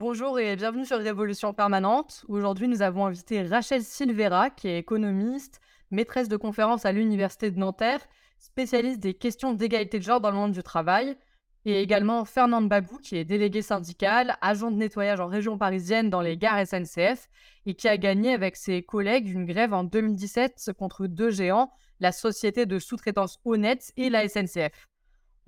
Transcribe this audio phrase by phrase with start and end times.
[0.00, 2.24] Bonjour et bienvenue sur Révolution Permanente.
[2.26, 7.58] Aujourd'hui, nous avons invité Rachel Silvera, qui est économiste, maîtresse de conférence à l'Université de
[7.58, 8.00] Nanterre,
[8.38, 11.18] spécialiste des questions d'égalité de genre dans le monde du travail,
[11.66, 16.22] et également Fernande Babou, qui est déléguée syndicale, agent de nettoyage en région parisienne dans
[16.22, 17.28] les gares SNCF,
[17.66, 21.70] et qui a gagné avec ses collègues une grève en 2017 contre deux géants,
[22.00, 24.88] la société de sous-traitance Honnête et la SNCF.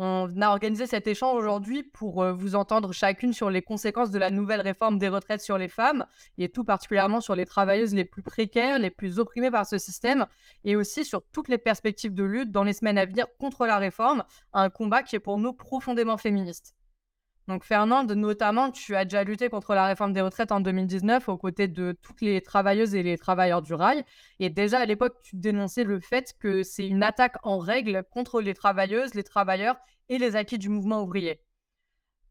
[0.04, 4.18] On a organisé cet échange aujourd'hui pour euh, vous entendre chacune sur les conséquences de
[4.18, 6.06] la nouvelle réforme des retraites sur les femmes,
[6.38, 10.26] et tout particulièrement sur les travailleuses les plus précaires, les plus opprimées par ce système,
[10.64, 13.78] et aussi sur toutes les perspectives de lutte dans les semaines à venir contre la
[13.78, 16.74] réforme, un combat qui est pour nous profondément féministe.
[17.48, 21.36] Donc Fernande, notamment, tu as déjà lutté contre la réforme des retraites en 2019 aux
[21.36, 24.04] côtés de toutes les travailleuses et les travailleurs du rail.
[24.38, 28.40] Et déjà à l'époque, tu dénonçais le fait que c'est une attaque en règle contre
[28.40, 29.76] les travailleuses, les travailleurs
[30.08, 31.40] et les acquis du mouvement ouvrier.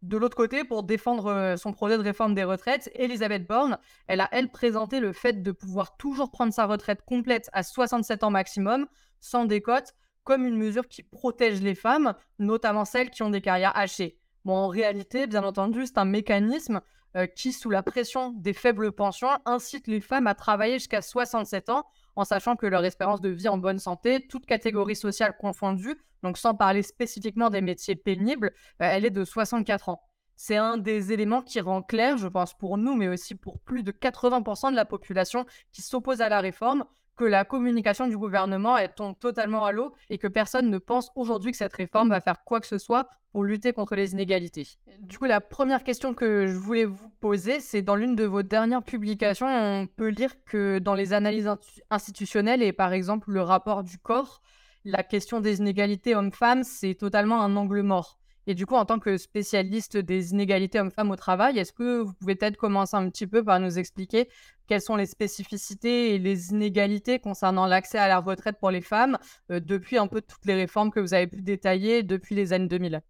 [0.02, 4.22] De l'autre côté, pour défendre euh, son projet de réforme des retraites, Elisabeth Borne, elle
[4.22, 8.32] a, elle, présenté le fait de pouvoir toujours prendre sa retraite complète à 67 ans
[8.32, 8.88] maximum,
[9.20, 13.78] sans décote, comme une mesure qui protège les femmes, notamment celles qui ont des carrières
[13.78, 14.21] hachées.
[14.46, 16.82] Bon, en réalité, bien entendu, c'est un mécanisme
[17.16, 21.70] euh, qui, sous la pression des faibles pensions, incite les femmes à travailler jusqu'à 67
[21.70, 25.96] ans, en sachant que leur espérance de vie en bonne santé, toute catégorie sociale confondue,
[26.24, 30.02] donc sans parler spécifiquement des métiers pénibles, euh, elle est de 64 ans.
[30.38, 33.84] C'est un des éléments qui rend clair, je pense, pour nous, mais aussi pour plus
[33.84, 36.86] de 80% de la population qui s'oppose à la réforme,
[37.22, 41.12] que la communication du gouvernement elle tombe totalement à l'eau et que personne ne pense
[41.16, 44.68] aujourd'hui que cette réforme va faire quoi que ce soit pour lutter contre les inégalités.
[45.02, 48.42] Du coup, la première question que je voulais vous poser, c'est dans l'une de vos
[48.42, 51.48] dernières publications, on peut lire que dans les analyses
[51.92, 54.42] institutionnelles et par exemple le rapport du corps,
[54.84, 58.21] la question des inégalités hommes-femmes, c'est totalement un angle mort.
[58.48, 62.14] Et du coup, en tant que spécialiste des inégalités hommes-femmes au travail, est-ce que vous
[62.14, 64.30] pouvez peut-être commencer un petit peu par nous expliquer
[64.68, 69.18] quelles sont les spécificités et les inégalités concernant l'accès à la retraite pour les femmes
[69.52, 72.68] euh, depuis un peu toutes les réformes que vous avez pu détailler depuis les années
[72.68, 73.02] 2000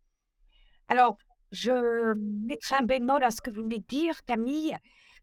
[0.90, 1.18] Alors,
[1.52, 2.14] je
[2.46, 4.76] mettrai un bémol à ce que vous de dire, Camille,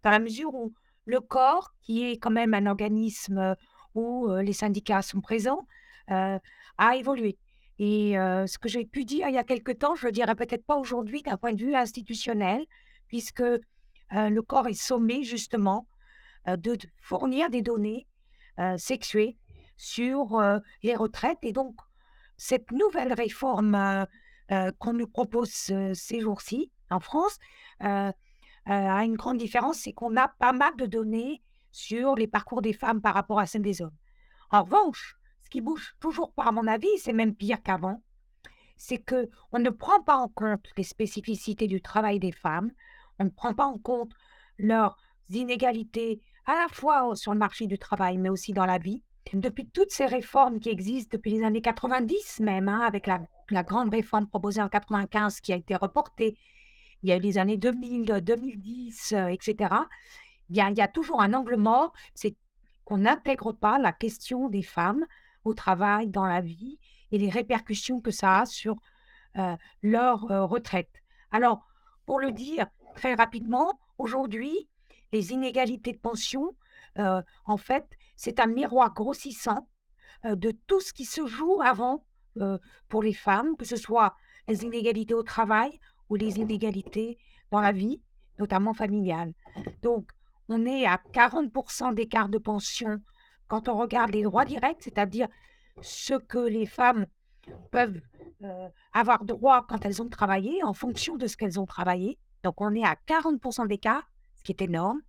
[0.02, 0.72] dans la mesure où
[1.04, 3.56] le corps, qui est quand même un organisme
[3.94, 5.66] où euh, les syndicats sont présents,
[6.10, 6.38] euh,
[6.78, 7.36] a évolué.
[7.78, 10.34] Et ce que j'ai pu dire il y a quelque temps, je ne le dirai
[10.34, 12.64] peut-être pas aujourd'hui d'un point de vue institutionnel,
[13.06, 13.42] puisque
[14.10, 15.86] le corps est sommé justement
[16.46, 18.06] de fournir des données
[18.76, 19.36] sexuées
[19.76, 20.42] sur
[20.82, 21.38] les retraites.
[21.42, 21.76] Et donc,
[22.36, 24.06] cette nouvelle réforme
[24.78, 27.38] qu'on nous propose ces jours-ci en France
[27.80, 32.72] a une grande différence, c'est qu'on a pas mal de données sur les parcours des
[32.72, 33.96] femmes par rapport à celles des hommes.
[34.50, 35.17] En revanche,
[35.48, 38.02] ce qui bouge toujours pas, à mon avis, c'est même pire qu'avant,
[38.76, 42.70] c'est que on ne prend pas en compte les spécificités du travail des femmes,
[43.18, 44.12] on ne prend pas en compte
[44.58, 44.98] leurs
[45.30, 49.02] inégalités à la fois sur le marché du travail, mais aussi dans la vie.
[49.32, 53.20] Depuis toutes ces réformes qui existent depuis les années 90 même, hein, avec la,
[53.62, 56.36] grande réforme proposée en 95 qui a été reportée,
[57.02, 59.74] il y a eu les années 2000, 2010, etc.
[60.50, 62.36] Il y, a, il y a toujours un angle mort, c'est
[62.84, 65.06] qu'on n'intègre pas la question des femmes
[65.48, 66.78] au travail, dans la vie,
[67.10, 68.76] et les répercussions que ça a sur
[69.82, 71.02] leur retraite.
[71.30, 71.66] Alors,
[72.06, 74.68] pour le dire très rapidement, aujourd'hui,
[75.12, 76.54] les inégalités de pension,
[76.96, 77.86] en fait,
[78.16, 79.68] c'est un miroir grossissant
[80.24, 82.04] de tout ce qui se joue avant
[82.88, 84.14] pour les femmes, que ce soit
[84.48, 85.78] les inégalités au travail
[86.08, 87.18] ou les inégalités
[87.50, 88.00] dans la vie,
[88.38, 89.32] notamment familiale.
[89.82, 90.10] Donc,
[90.48, 93.00] on est à 40% d'écart de pension
[93.48, 95.28] quand on regarde les droits directs, c'est-à-dire
[95.80, 97.06] ce que les femmes
[97.70, 98.00] peuvent
[98.92, 102.18] avoir droit quand elles ont travaillé en fonction de ce qu'elles ont travaillé.
[102.42, 105.00] Donc on est à 40% d'écart, ce qui est énorme.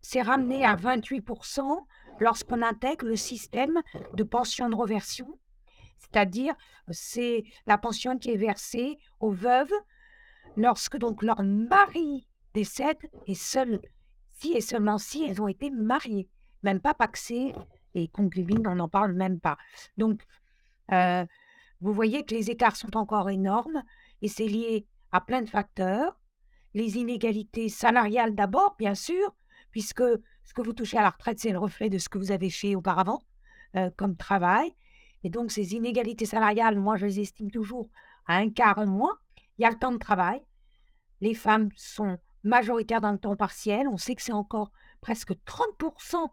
[0.00, 1.84] C'est ramené à 28%
[2.20, 3.80] lorsqu'on intègre le système
[4.14, 5.38] de pension de reversion,
[5.98, 6.54] c'est-à-dire
[6.90, 9.72] c'est la pension qui est versée aux veuves
[10.56, 13.80] lorsque donc leur mari décède et seul
[14.40, 16.28] si et seulement si elles ont été mariées
[16.62, 17.54] même pas paxé
[17.94, 19.58] et concubine, on n'en parle même pas.
[19.96, 20.22] Donc,
[20.90, 23.82] vous voyez que les écarts sont encore énormes
[24.22, 26.18] et c'est lié à plein de facteurs.
[26.74, 29.34] Les inégalités salariales d'abord, bien sûr,
[29.70, 30.02] puisque
[30.44, 32.50] ce que vous touchez à la retraite, c'est le reflet de ce que vous avez
[32.50, 33.22] fait auparavant
[33.96, 34.74] comme travail.
[35.24, 37.88] Et donc, ces inégalités salariales, moi, je les estime toujours
[38.26, 39.18] à un quart en moins.
[39.58, 40.40] Il y a le temps de travail.
[41.20, 43.88] Les femmes sont majoritaires dans le temps partiel.
[43.88, 44.70] On sait que c'est encore
[45.00, 46.28] presque 30%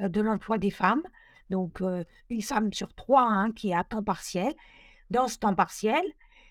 [0.00, 1.02] de l'emploi des femmes.
[1.50, 1.82] Donc,
[2.28, 4.54] une femme sur trois hein, qui est à temps partiel.
[5.10, 6.02] Dans ce temps partiel,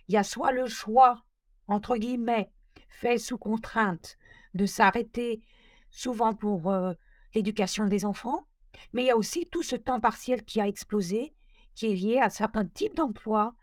[0.07, 1.24] il y a soit le choix,
[1.68, 2.51] entre guillemets,
[2.89, 4.18] fait sous contrainte
[4.53, 5.42] de s'arrêter,
[5.89, 6.94] souvent pour euh,
[7.33, 8.47] l'éducation des enfants.
[8.94, 11.33] Mais il y a aussi tout ce temps partiel qui a explosé,
[11.74, 13.56] qui est lié à certains types d'emplois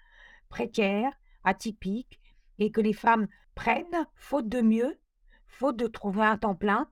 [0.48, 1.12] précaires,
[1.44, 2.20] atypiques,
[2.58, 4.98] et que les femmes prennent, faute de mieux,
[5.46, 6.90] faute de trouver un temps plein,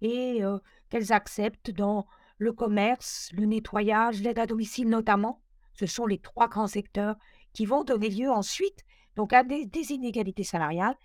[0.00, 0.58] et euh,
[0.94, 2.06] qu'elles acceptent dans
[2.38, 5.42] le commerce, le nettoyage, l'aide à domicile notamment.
[5.72, 7.16] Ce sont les trois grands secteurs
[7.52, 8.84] qui vont donner lieu ensuite
[9.16, 10.96] donc à des, inégalités salariales,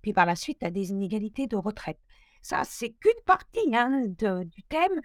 [0.00, 1.98] puis par la suite à des inégalités de retraite.
[2.40, 5.02] Ça, c'est qu'une partie hein, du thème.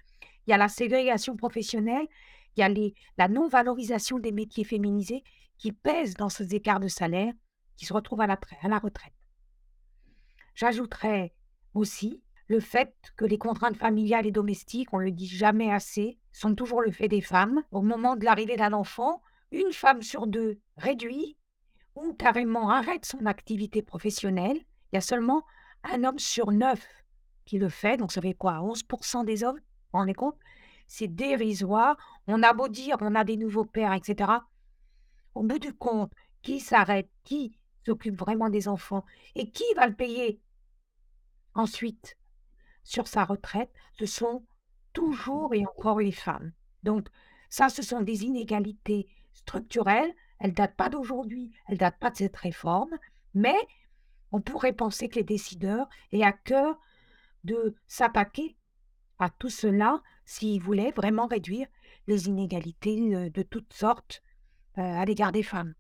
[0.48, 2.08] Il y a la ségrégation professionnelle,
[2.56, 5.26] il y a la non-valorisation des métiers féminisés
[5.58, 7.34] qui pèsent dans ces écarts de salaire
[7.76, 9.14] qui se retrouvent à la, à la retraite.
[10.56, 11.34] J'ajouterais
[11.74, 16.54] aussi le fait que les contraintes familiales et domestiques, on le dit jamais assez, sont
[16.54, 17.64] toujours le fait des femmes.
[17.72, 19.22] Au moment de l'arrivée d'un enfant,
[19.52, 21.38] une femme sur deux réduit
[21.96, 24.58] ou carrément arrête son activité professionnelle.
[24.92, 25.46] Il y a seulement
[25.84, 26.86] un homme sur neuf
[27.46, 29.60] qui le fait, donc ça fait quoi 11% des hommes
[29.94, 30.38] vous rendez compte?
[30.88, 31.96] C'est dérisoire.
[32.28, 34.30] On a beau dire on a des nouveaux pères, etc.
[35.36, 36.12] Au bout du compte,
[36.42, 39.06] qui s'arrête Qui s'occupe vraiment des enfants
[39.36, 40.42] Et qui va le payer
[41.54, 42.18] ensuite?
[42.84, 44.46] Sur sa retraite, ce sont
[44.94, 46.52] toujours et encore les femmes.
[46.84, 47.08] Donc,
[47.50, 50.14] ça, ce sont des inégalités structurelles.
[50.40, 52.98] Elles ne datent pas d'aujourd'hui, elles ne datent pas de cette réforme,
[53.34, 53.56] mais
[54.32, 56.80] on pourrait penser que les décideurs aient à cœur
[57.44, 58.56] de s'attaquer
[59.20, 61.68] à tout cela s'ils voulaient vraiment réduire
[62.08, 64.24] les inégalités euh, de toutes sortes
[64.78, 65.76] euh, à l'égard des femmes.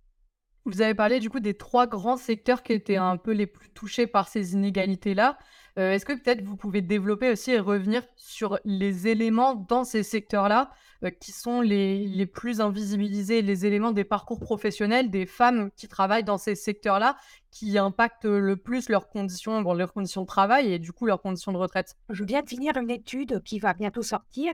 [0.66, 3.70] Vous avez parlé du coup des trois grands secteurs qui étaient un peu les plus
[3.70, 5.40] touchés par ces inégalités-là.
[5.78, 10.04] Euh, est-ce que peut-être vous pouvez développer aussi et revenir sur les éléments dans ces
[10.04, 10.72] secteurs-là
[11.04, 15.88] euh, qui sont les, les, plus invisibilisés, les éléments des parcours professionnels des femmes qui
[15.88, 17.16] travaillent dans ces secteurs-là,
[17.52, 21.22] qui impactent le plus leurs conditions, bon, leurs conditions de travail et du coup leurs
[21.22, 21.96] conditions de retraite?
[22.10, 24.54] Je viens de finir une étude qui va bientôt sortir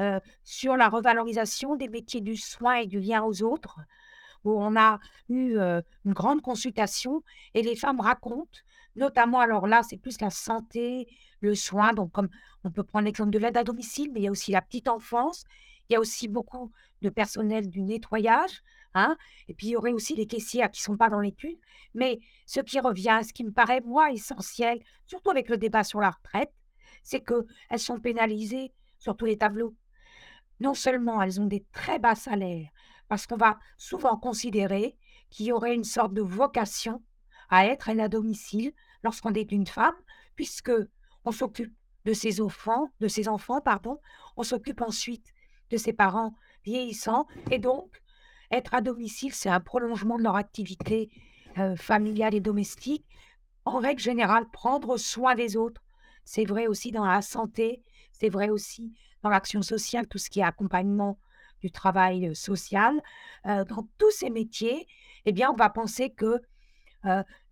[0.00, 3.80] euh, sur la revalorisation des métiers du soin et du lien aux autres
[4.44, 7.24] où on a eu une grande consultation
[7.54, 8.60] et les femmes racontent,
[8.98, 11.08] notamment, alors là, c'est plus la santé,
[11.40, 12.28] le soin, donc comme
[12.64, 14.88] on peut prendre l'exemple de l'aide à domicile, mais il y a aussi la petite
[14.88, 15.44] enfance,
[15.88, 18.62] il y a aussi beaucoup de personnel du nettoyage,
[18.94, 19.16] hein,
[19.46, 21.58] et puis il y aurait aussi les caissières qui ne sont pas dans l'étude,
[21.94, 26.00] mais ce qui revient, ce qui me paraît, moi, essentiel, surtout avec le débat sur
[26.00, 26.52] la retraite,
[27.02, 29.74] c'est qu'elles sont pénalisées sur tous les tableaux.
[30.60, 32.68] Non seulement elles ont des très bas salaires,
[33.08, 34.96] parce qu'on va souvent considérer
[35.30, 37.02] qu'il y aurait une sorte de vocation
[37.48, 38.72] à être à domicile
[39.02, 39.94] lorsqu'on est une femme,
[40.34, 40.72] puisque
[41.24, 41.74] on s'occupe
[42.04, 44.00] de ses enfants, de ses enfants, pardon,
[44.36, 45.34] on s'occupe ensuite
[45.70, 46.34] de ses parents
[46.64, 48.02] vieillissants, et donc
[48.50, 51.10] être à domicile, c'est un prolongement de leur activité
[51.58, 53.04] euh, familiale et domestique.
[53.64, 55.82] En règle générale, prendre soin des autres,
[56.24, 60.40] c'est vrai aussi dans la santé, c'est vrai aussi dans l'action sociale, tout ce qui
[60.40, 61.18] est accompagnement
[61.60, 63.02] du travail social,
[63.44, 64.86] dans tous ces métiers,
[65.24, 66.40] eh bien, on va penser que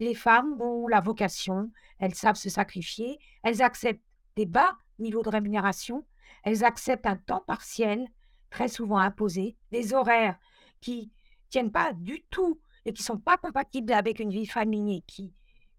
[0.01, 4.05] les femmes ont la vocation, elles savent se sacrifier, elles acceptent
[4.37, 6.05] des bas niveaux de rémunération,
[6.43, 8.07] elles acceptent un temps partiel,
[8.51, 10.39] très souvent imposé, des horaires
[10.81, 11.11] qui
[11.49, 15.33] tiennent pas du tout et qui sont pas compatibles avec une vie familiale qui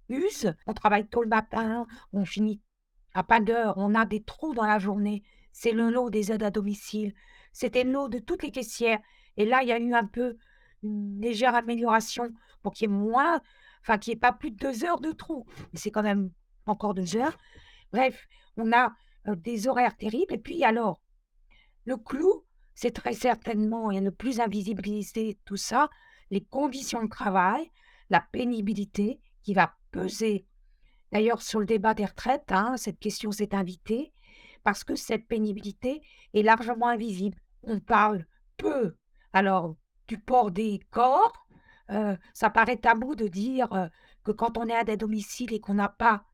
[0.10, 0.54] usent.
[0.66, 2.62] On travaille tôt le matin, on finit
[3.14, 5.24] à pas d'heure, on a des trous dans la journée.
[5.52, 7.14] C'est le lot des aides à domicile,
[7.52, 9.00] c'était l'eau de toutes les caissières.
[9.38, 10.38] Et là, il y a eu un peu
[10.84, 13.42] une légère amélioration pour qu'il y ait moins,
[13.88, 15.46] enfin, qu'il n'y ait pas plus de deux heures de trou.
[15.74, 16.32] C'est quand même
[16.66, 17.38] encore deux heures.
[17.94, 18.28] Bref,
[18.58, 18.94] on a
[19.28, 20.34] euh, des horaires terribles.
[20.34, 21.02] Et puis alors,
[21.86, 22.44] le clou,
[22.76, 25.90] c'est très certainement, et le plus invisibilisé tout ça,
[26.30, 27.72] les conditions de travail,
[28.10, 30.46] la pénibilité qui va peser.
[31.12, 34.14] D'ailleurs, sur le débat des retraites, hein, cette question s'est invitée
[34.64, 36.02] parce que cette pénibilité
[36.34, 38.26] est largement invisible on parle
[38.56, 38.96] peu
[39.34, 39.76] alors
[40.08, 41.47] du port des corps.
[41.92, 43.88] Euh, ça paraît tabou de dire euh,
[44.24, 46.26] que quand on est à des domiciles et qu'on n'a pas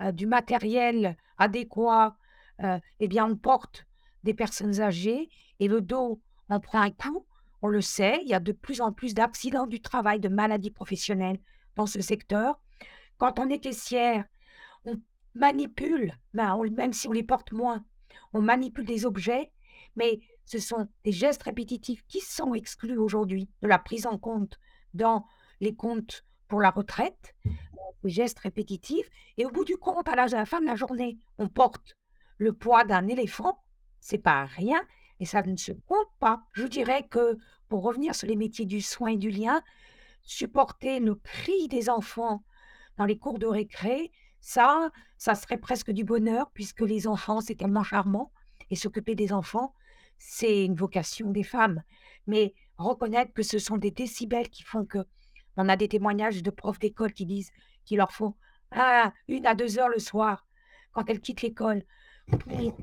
[0.00, 2.16] euh, du matériel adéquat,
[3.00, 3.86] eh bien on porte
[4.22, 5.28] des personnes âgées
[5.58, 7.26] et le dos en prend un coup.
[7.60, 10.70] On le sait, il y a de plus en plus d'accidents du travail, de maladies
[10.70, 11.40] professionnelles
[11.74, 12.60] dans ce secteur.
[13.18, 14.26] Quand on est caissière,
[14.84, 14.94] on
[15.34, 17.84] manipule, ben, même si on les porte moins,
[18.32, 19.50] on manipule des objets,
[19.96, 24.56] mais ce sont des gestes répétitifs qui sont exclus aujourd'hui de la prise en compte
[24.94, 25.26] dans
[25.60, 27.34] les comptes pour la retraite,
[28.04, 29.08] des gestes répétitifs.
[29.38, 31.96] Et au bout du compte, à la fin de la journée, on porte
[32.38, 33.62] le poids d'un éléphant.
[34.00, 34.80] C'est pas rien
[35.20, 36.42] et ça ne se compte pas.
[36.52, 39.62] Je dirais que pour revenir sur les métiers du soin et du lien,
[40.22, 42.42] supporter le cri des enfants
[42.96, 47.54] dans les cours de récré, ça, ça serait presque du bonheur puisque les enfants, c'est
[47.54, 48.32] tellement charmant
[48.70, 49.74] et s'occuper des enfants,
[50.18, 51.82] c'est une vocation des femmes.
[52.26, 54.98] Mais reconnaître que ce sont des décibels qui font que
[55.56, 57.50] on a des témoignages de profs d'école qui disent
[57.84, 58.36] qu'il leur faut
[58.70, 60.46] ah, une à deux heures le soir
[60.92, 61.84] quand elles quittent l'école
[62.26, 62.76] pour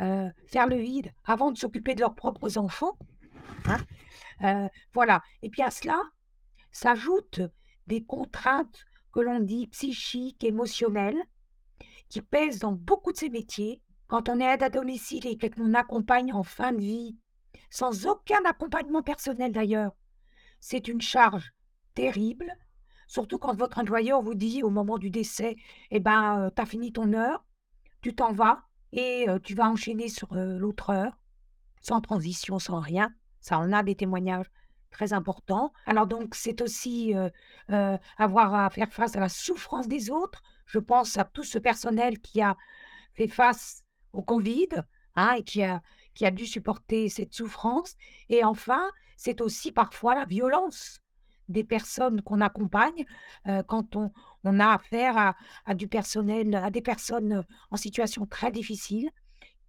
[0.00, 2.96] euh, faire le vide avant de s'occuper de leurs propres enfants.
[3.66, 3.78] Hein.
[4.42, 5.22] Euh, voilà.
[5.42, 6.00] Et puis à cela
[6.70, 7.42] s'ajoutent
[7.86, 11.22] des contraintes que l'on dit psychiques, émotionnelles,
[12.08, 13.82] qui pèsent dans beaucoup de ces métiers.
[14.08, 17.16] Quand on est aide à domicile et qu'on accompagne en fin de vie,
[17.70, 19.92] sans aucun accompagnement personnel d'ailleurs,
[20.60, 21.52] c'est une charge
[21.94, 22.52] terrible,
[23.06, 25.56] surtout quand votre employeur vous dit au moment du décès,
[25.90, 27.44] eh ben, euh, tu as fini ton heure,
[28.02, 31.18] tu t'en vas et euh, tu vas enchaîner sur euh, l'autre heure,
[31.80, 33.12] sans transition, sans rien.
[33.40, 34.50] Ça en a des témoignages
[34.90, 35.72] très importants.
[35.86, 37.14] Alors donc, c'est aussi
[38.16, 40.42] avoir à faire face à la souffrance des autres.
[40.64, 42.56] Je pense à tout ce personnel qui a
[43.12, 44.68] fait face au Covid
[45.14, 45.80] hein, et qui a,
[46.16, 47.94] qui a dû supporter cette souffrance.
[48.30, 51.00] Et enfin, c'est aussi parfois la violence
[51.48, 53.04] des personnes qu'on accompagne
[53.68, 54.10] quand on,
[54.58, 59.10] a affaire à, du personnel, à des personnes en situation très difficile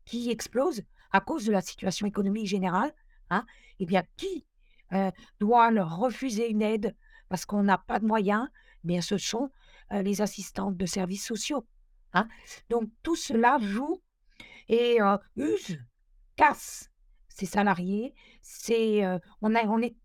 [0.05, 2.93] qui explosent à cause de la situation économique générale.
[3.29, 3.45] Hein,
[3.79, 4.47] eh bien, qui
[5.39, 6.95] doit leur refuser une aide
[7.29, 8.47] parce qu'on n'a pas de moyens?
[8.83, 9.51] Eh bien, ce sont
[9.91, 11.67] les assistantes de services sociaux.
[12.13, 12.27] Hein.
[12.69, 14.01] Donc, tout cela joue
[14.69, 14.97] et
[15.35, 15.77] use,
[16.37, 16.89] casse
[17.27, 18.15] ses salariés.
[18.41, 19.05] C'est,
[19.41, 19.95] on, a, on est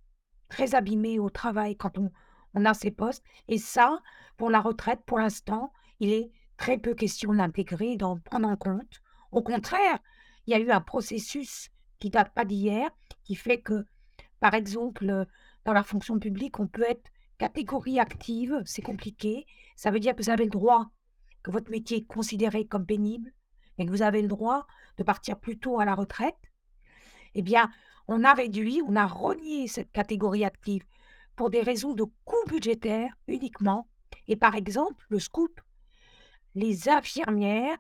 [0.49, 2.11] très abîmé au travail quand on,
[2.55, 3.25] on a ces postes.
[3.49, 4.01] Et ça,
[4.37, 9.03] pour la retraite, pour l'instant, il est très peu question d'intégrer, d'en prendre en compte.
[9.31, 9.99] Au contraire,
[10.47, 12.91] il y a eu un processus qui date pas d'hier,
[13.25, 13.87] qui fait que,
[14.41, 15.27] par exemple,
[15.65, 19.47] dans la fonction publique, on peut être catégorie active, c'est compliqué.
[19.77, 20.91] Ça veut dire que vous avez le droit
[21.43, 23.33] que votre métier est considéré comme pénible
[23.87, 24.67] que vous avez le droit
[24.99, 26.37] de partir plus tôt à la retraite.
[27.35, 27.71] Eh bien,
[28.09, 30.85] on a réduit, on a renié cette catégorie active
[31.37, 33.89] pour des raisons de coût budgétaire uniquement.
[34.29, 35.61] Et par exemple, le scoop,
[36.55, 37.77] les infirmières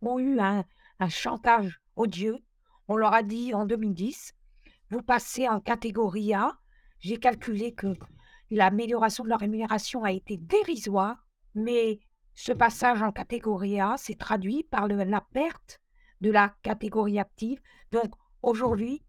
[0.00, 0.64] ont eu un,
[1.08, 2.38] chantage odieux.
[2.86, 4.34] On leur a dit en 2010,
[4.90, 6.56] vous passez en catégorie A.
[7.00, 7.96] J'ai calculé que
[8.50, 11.98] l'amélioration de leur rémunération a été dérisoire, mais
[12.34, 15.80] ce passage en catégorie A s'est traduit par la perte
[16.20, 17.60] de la catégorie active.
[17.90, 19.02] Donc aujourd'hui,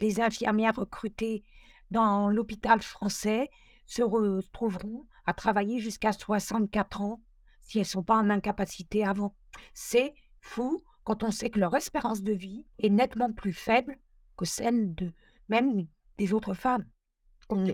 [0.00, 1.44] les infirmières recrutées
[1.90, 3.50] dans l'hôpital français
[3.86, 7.20] se retrouveront à travailler jusqu'à 64 ans
[7.60, 9.34] si elles ne sont pas en incapacité avant.
[9.74, 13.98] C'est fou quand on sait que leur espérance de vie est nettement plus faible
[14.36, 15.12] que celle de
[15.48, 15.86] même
[16.16, 16.84] des autres femmes.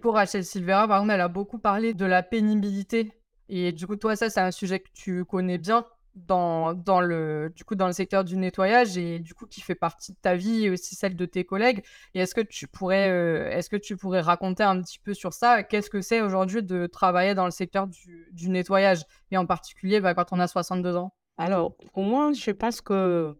[0.03, 3.13] Pour Rachel Silvera, par exemple, elle a beaucoup parlé de la pénibilité.
[3.49, 5.85] Et du coup, toi, ça, c'est un sujet que tu connais bien
[6.15, 9.75] dans, dans, le, du coup, dans le secteur du nettoyage et du coup qui fait
[9.75, 11.85] partie de ta vie et aussi celle de tes collègues.
[12.15, 15.33] Et est-ce que tu pourrais, euh, est-ce que tu pourrais raconter un petit peu sur
[15.33, 15.63] ça?
[15.63, 19.03] Qu'est-ce que c'est aujourd'hui de travailler dans le secteur du, du nettoyage?
[19.31, 23.37] Et en particulier bah, quand on a 62 ans Alors, pour moi, je pense que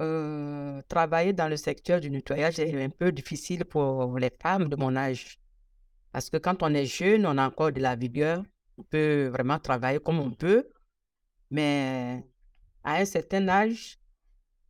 [0.00, 4.76] euh, travailler dans le secteur du nettoyage est un peu difficile pour les femmes de
[4.76, 5.40] mon âge.
[6.12, 8.42] Parce que quand on est jeune, on a encore de la vigueur,
[8.78, 10.68] on peut vraiment travailler comme on peut.
[11.50, 12.24] Mais
[12.84, 13.98] à un certain âge,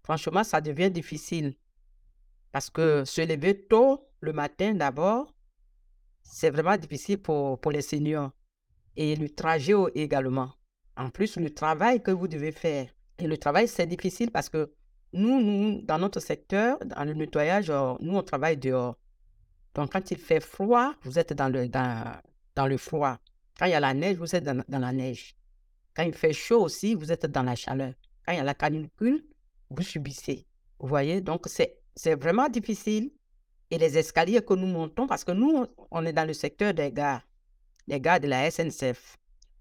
[0.02, 1.54] franchement, ça devient difficile.
[2.50, 5.34] Parce que se lever tôt le matin d'abord,
[6.22, 8.32] c'est vraiment difficile pour, pour les seniors.
[8.96, 10.50] Et le trajet également.
[10.96, 12.88] En plus, le travail que vous devez faire.
[13.18, 14.72] Et le travail, c'est difficile parce que
[15.12, 18.96] nous, nous, dans notre secteur, dans le nettoyage, euh, nous, on travaille dehors.
[19.74, 22.20] Donc, quand il fait froid, vous êtes dans le, dans,
[22.56, 23.18] dans le froid.
[23.58, 25.34] Quand il y a la neige, vous êtes dans, la neige.
[25.94, 27.92] Quand il fait chaud aussi, vous êtes dans la chaleur.
[28.24, 29.24] Quand il y a la canicule,
[29.68, 30.46] vous subissez.
[30.78, 33.10] Vous voyez, donc c'est vraiment difficile.
[33.70, 36.90] Et les escaliers que nous montons, parce que nous, on est dans le secteur des
[36.90, 37.22] gares,
[37.86, 39.18] les gares de la SNCF.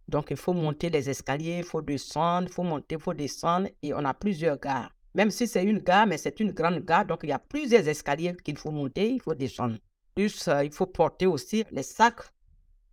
[0.08, 3.68] Donc, il faut monter les escaliers, il faut descendre, il faut monter, il faut descendre.
[3.82, 4.92] Et on a plusieurs gares.
[5.14, 7.86] Même si c'est une gare, mais c'est une grande gare, donc il y a plusieurs
[7.86, 9.78] escaliers qu'il faut monter, il faut descendre.
[10.16, 12.22] Plus, euh, il faut porter aussi les sacs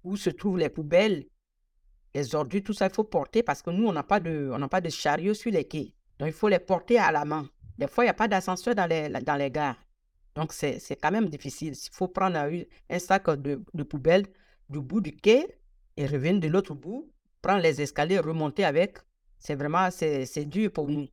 [0.05, 1.25] où se trouvent les poubelles
[2.15, 4.81] les ordures, tout ça, il faut porter parce que nous, on n'a pas de, pas
[4.81, 5.93] de chariot sur les quais.
[6.19, 7.49] Donc, il faut les porter à la main.
[7.77, 9.77] Des fois, il n'y a pas d'ascenseur dans les, dans les gares.
[10.37, 11.75] Donc, c'est quand même difficile.
[11.75, 14.27] Il faut prendre un sac de, de poubelle
[14.69, 15.47] du bout du quai
[15.97, 17.11] et revenir de l'autre bout,
[17.43, 18.99] prendre les escaliers, remonter avec.
[19.39, 21.09] C'est vraiment, c'est dur pour nous.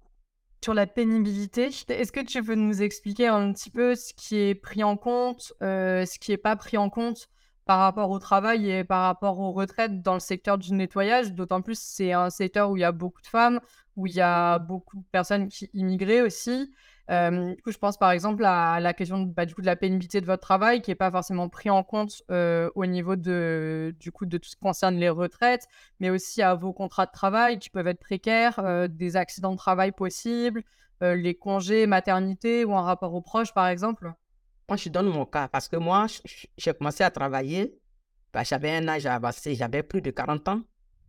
[0.63, 4.55] Sur la pénibilité, est-ce que tu peux nous expliquer un petit peu ce qui est
[4.55, 7.27] pris en compte, euh, ce qui n'est pas pris en compte
[7.65, 11.34] par rapport au travail et par rapport aux retraites dans le secteur du nettoyage.
[11.34, 13.60] D'autant plus, c'est un secteur où il y a beaucoup de femmes,
[13.96, 16.72] où il y a beaucoup de personnes qui immigraient aussi.
[17.08, 19.75] Hem, du coup, je pense par exemple à la question bah, du coup, de la
[19.75, 23.94] pénibilité de votre travail qui est pas forcément pris en compte, heu, au niveau de
[24.00, 25.68] du coup, de tout ce qui concerne les retraites,
[26.00, 29.58] mais aussi à vos contrats de travail qui peuvent être précaires, heu, des accidents de
[29.58, 30.63] travail possibles,
[31.01, 34.13] les congés maternité ou en rapport aux proches, par exemple?
[34.72, 36.08] Moi, je donne mon cas parce que moi,
[36.58, 37.78] j'ai commencé à travailler,
[38.32, 40.62] bah, j'avais un âge avancé, j'avais plus de 40 ans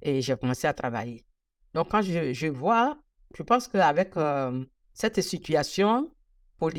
[0.02, 1.24] et j'ai commencé à travailler.
[1.72, 2.98] Donc quand je vois,
[3.36, 6.12] je pense qu'avec, hem, cette situation,
[6.58, 6.70] pour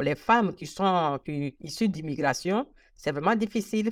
[0.00, 1.20] les femmes qui sont
[1.60, 3.90] issues d'immigration, c'est vraiment difficile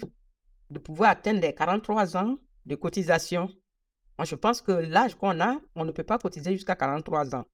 [0.70, 3.50] de pouvoir atteindre les 43 ans de cotisation.
[4.16, 7.44] Moi, je pense que l'âge qu'on a, on ne peut pas cotiser jusqu'à 43 ans.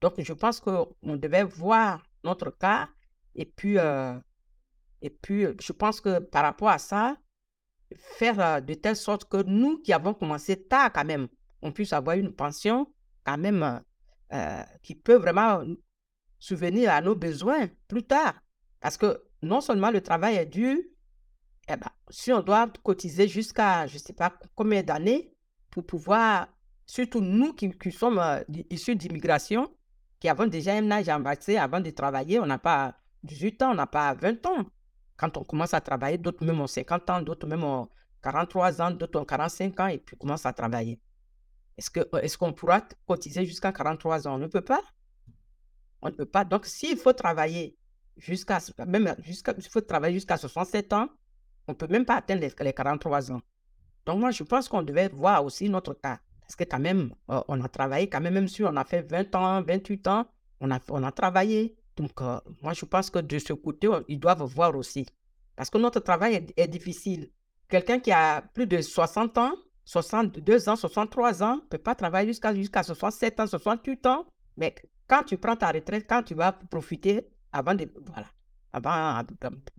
[0.00, 2.88] Donc je pense qu'on devait voir notre cas
[3.36, 4.20] et puis, heu
[5.02, 7.16] et puis, heu, je pense que par rapport à ça,
[7.94, 11.28] faire, heu, de telle sorte que nous qui avons commencé tard quand même,
[11.62, 12.92] on puisse avoir une pension
[13.24, 13.80] quand même,
[14.82, 15.78] qui peut vraiment nous
[16.38, 18.34] subvenir à nos besoins plus tard.
[18.80, 20.78] Parce que non seulement le travail est dur,
[21.68, 25.32] et bah, si on doit cotiser jusqu'à je sais pas combien d'années
[25.70, 26.48] pour pouvoir
[26.84, 28.22] surtout nous qui qui sommes,
[28.70, 29.72] issus d'immigration,
[30.20, 32.96] qui avons déjà un âge avancé avant de travailler, on n'a pas
[33.26, 34.66] 18 ans, on n'a pas 20 ans.
[35.16, 37.88] Quand on commence à travailler, d'autres même ont 50 ans, d'autres même ont
[38.22, 41.00] 43 ans, d'autres ont 45 ans et puis commencent à travailler.
[41.78, 41.90] Est-ce
[42.22, 44.34] est-ce qu'on pourra t cotiser jusqu'à 43 ans?
[44.34, 44.82] On ne peut pas.
[46.02, 46.44] On ne peut pas.
[46.44, 47.76] Donc s'il faut travailler
[48.16, 51.08] jusqu'à faut travailler jusqu'à 67 ans,
[51.68, 53.42] on peut même pas atteindre les les 43 ans.
[54.06, 56.20] Donc moi, je pense qu'on devait voir aussi notre cas.
[56.40, 59.02] Parce que quand même, heu, on a travaillé quand même, même si on a fait
[59.02, 60.26] 20 ans, 28 ans,
[60.60, 61.76] on a on a travaillé.
[61.96, 65.06] Donc heu, moi je pense que de ce côté, on ils doivent voir aussi.
[65.54, 67.30] Parce que notre travail est difficile.
[67.68, 69.52] Quelqu'un qui a plus de 60 ans,
[69.84, 74.26] 62 ans, 63 ans, peut pas travailler jusqu'à jusqu'à 67 ans, 68 ans.
[74.56, 74.74] Mais
[75.08, 78.28] quand tu prends ta retraite, quand tu vas profiter avant de voilà,
[78.72, 79.24] avant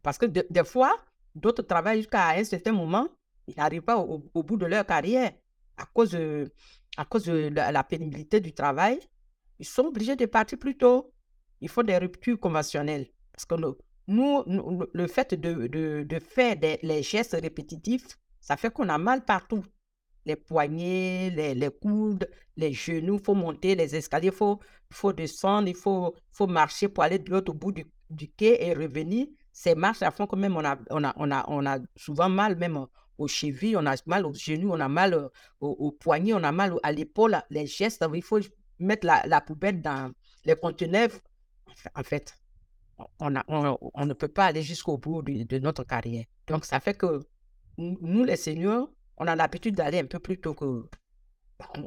[0.01, 0.95] parce que des fois,
[1.35, 3.07] d'autres travaillent jusqu'à un certain moment,
[3.47, 5.31] ils n'arrivent pas au bout de leur carrière
[5.77, 6.51] à cause, heu,
[6.97, 8.99] à cause de la pénibilité du travail.
[9.59, 11.13] Ils sont obligés de partir plus tôt.
[11.61, 14.43] Ils font des ruptures conventionnelles parce que le nous
[14.93, 15.67] le fait de
[16.03, 19.63] de faire des les gestes répétitifs, ça fait qu'on a mal partout.
[20.25, 24.59] Les poignets, les les coudes, les genoux, il faut monter les escaliers, il faut
[24.91, 28.65] il faut descendre, il faut faut marcher pour aller de l'autre bout du du quai
[28.65, 29.27] et revenir.
[29.51, 32.55] Ces marches-là font que même on a on a on a on a souvent mal
[32.57, 32.85] même
[33.17, 36.51] aux chevilles, on a mal aux genoux, on a mal, aux aux poignets, on a
[36.51, 37.37] mal à l'épaule.
[37.49, 38.39] Les gestes, il faut
[38.79, 40.11] mettre la poubelle dans
[40.45, 41.09] les conteneurs.
[41.95, 42.35] En fait,
[43.19, 46.25] on ne peut pas aller jusqu'au bout de notre carrière.
[46.47, 47.25] Donc ça fait que
[47.77, 50.85] nous les seniors, on a l'habitude d'aller un peu plus tôt que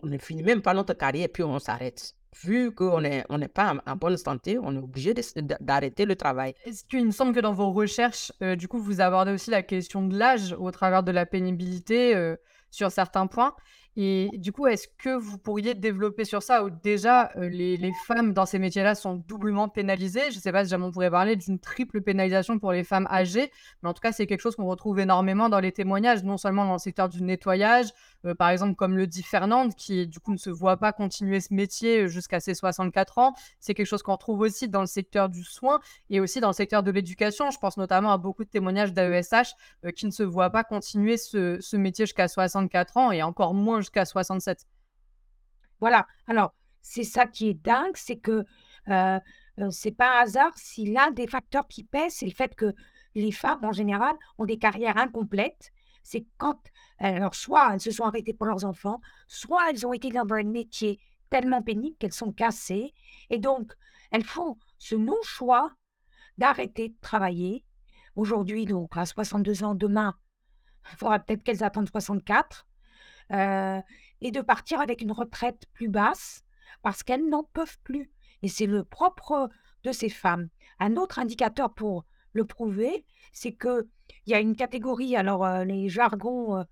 [0.03, 2.15] on ne finit même pas notre carrière puis on s'arrête.
[2.45, 5.15] Vu qu'on est on n'est pas en bonne santé, on est obligé
[5.61, 6.55] d'arrêter le travail.
[6.65, 9.63] Est-ce qu'il me semble que dans vos recherches, heu, du coup, vous abordez aussi la
[9.65, 12.39] question de l'âge au travers de la pénibilité, heu,
[12.71, 13.55] sur certains points?
[14.03, 16.65] Et du coup, est-ce que vous pourriez développer sur ça?
[16.65, 20.31] Ou déjà, heu, les les femmes dans ces métiers-là sont doublement pénalisées?
[20.31, 23.51] Je sais pas si jamais on pourrait parler d'une triple pénalisation pour les femmes âgées,
[23.83, 26.65] mais en tout cas, c'est quelque chose qu'on retrouve énormément dans les témoignages, non seulement
[26.65, 27.89] dans le secteur du nettoyage,
[28.25, 31.41] heu, par exemple, comme le dit Fernande qui, du coup, ne se voit pas continuer
[31.41, 33.35] ce métier, heu, jusqu'à ses 64 ans.
[33.61, 35.81] C'est quelque chose qu'on retrouve aussi dans le secteur du soin
[36.11, 37.51] et aussi dans le secteur de l'éducation.
[37.51, 39.55] Je pense notamment à beaucoup de témoignages d'AESH,
[39.85, 43.81] heu, qui ne se voient pas continuer ce métier jusqu'à 64 ans et encore moins
[43.81, 44.67] jusqu'à 67.
[45.81, 46.07] Voilà.
[46.27, 48.45] Alors, c'est ça qui est dingue, c'est que,
[49.71, 52.75] c'est pas un hasard si l'un des facteurs qui pèse, c'est le fait que
[53.15, 55.73] les femmes, en général, ont des carrières incomplètes.
[56.03, 56.59] C'est quand
[56.99, 60.43] alors soit elles se sont arrêtées pour leurs enfants, soit elles ont été dans un
[60.43, 62.93] métier tellement pénible qu'elles sont cassées
[63.31, 63.73] et donc
[64.11, 65.73] elles font ce non-choix
[66.39, 67.65] d'arrêter de travailler.
[68.17, 70.17] Aujourd'hui, donc à 62 ans, demain,
[70.93, 72.67] il faudra peut-être qu'elles attendent 64,
[73.33, 73.81] heu
[74.23, 76.43] et de partir avec une retraite plus basse
[76.83, 78.11] parce qu'elles n'en peuvent plus
[78.43, 79.49] et c'est le propre
[79.85, 80.49] de ces femmes.
[80.79, 83.53] Un autre indicateur pour le prouver, c'est
[84.31, 86.65] qu'il y a une catégorie, alors, heu, les jargons, heu,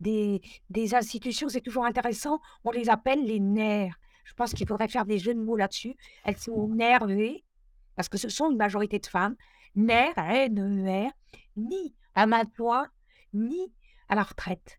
[0.00, 3.90] des des institutions, c'est toujours intéressant, on les appelle les NER.
[4.24, 5.94] Je pense qu'il faudrait faire des jeux de mots là-dessus.
[6.24, 7.42] Elles sont nervées
[7.96, 9.34] parce que ce sont une majorité de femmes,
[9.74, 11.10] NER, N-E-R,
[11.56, 12.86] ni à l'emploi,
[13.32, 13.72] ni
[14.08, 14.78] à la retraite.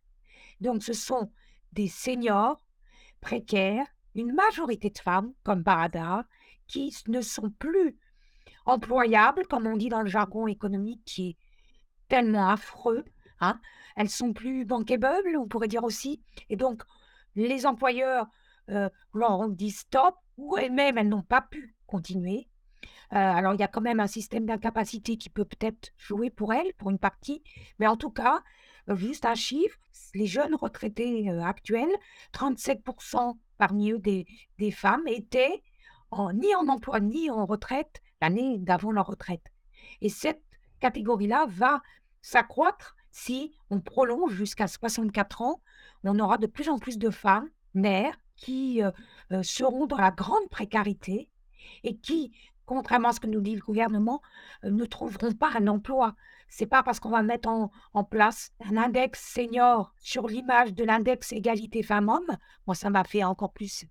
[0.60, 1.32] Donc ce sont
[1.74, 2.64] des seniors
[3.20, 6.24] précaires, une majorité de femmes, comme hasard,
[6.68, 7.98] qui ne sont plus
[8.66, 11.38] employables, comme on dit dans le jargon économique qui est
[12.12, 13.06] tellement affreux.
[13.40, 13.62] Hein.
[13.96, 16.22] Elles sont plus bankable, on pourrait dire aussi.
[16.50, 16.84] Et donc,
[17.36, 18.28] les employeurs
[18.70, 22.50] euh, leur dit stop, ou elles-mêmes, elles n'ont pas pu continuer.
[23.14, 26.54] Euh, alors, il y a quand même un système d'incapacité qui peut peut-être jouer pour
[26.54, 27.44] elles, pour une partie.
[27.80, 28.44] Mais en tout cas,
[28.90, 29.78] euh, juste un chiffre,
[30.14, 31.96] les jeunes retraités actuels,
[32.34, 34.26] 37% parmi eux des,
[34.58, 35.64] des femmes étaient
[36.10, 39.46] en, ni en emploi ni en retraite l'année d'avant leur retraite.
[40.02, 40.44] Et cette
[40.82, 41.82] catégorie-là va
[42.22, 45.62] s'accroître si on prolonge jusqu'à 64 ans.
[46.04, 48.92] On aura de plus en plus de femmes, mères, qui euh,
[49.32, 51.30] euh, seront dans la grande précarité
[51.84, 52.32] et qui,
[52.66, 54.22] contrairement à ce que nous dit le gouvernement,
[54.64, 56.16] euh, ne trouveront pas un emploi.
[56.50, 60.84] C'est pas parce qu'on va mettre en, en, place un index senior sur l'image de
[60.84, 63.86] l'index égalité femmes-hommes, moi ça m'a fait encore plus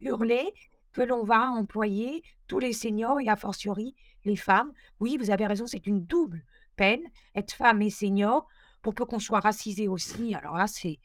[0.00, 0.52] hurler,
[0.92, 4.72] que l'on va employer tous les seniors et a fortiori les femmes.
[5.00, 6.44] Oui, vous avez raison, c'est une double
[6.78, 7.02] peine,
[7.34, 8.46] être femme et senior,
[8.82, 10.34] pour peu qu'on soit racisé aussi.
[10.34, 10.98] Alors là, c'est,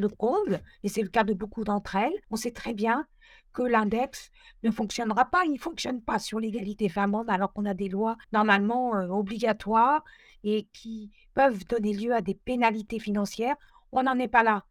[0.00, 2.12] le comble, et c'est le cas de beaucoup d'entre elles.
[2.30, 3.06] On sait très bien
[3.52, 4.30] que l'index
[4.62, 8.16] ne fonctionnera pas, il ne fonctionne pas sur l'égalité femmes-hommes, alors qu'on a des lois
[8.32, 10.02] normalement euh, obligatoires
[10.42, 13.56] et qui peuvent donner lieu à des pénalités financières.
[13.92, 14.64] On n'en est pas là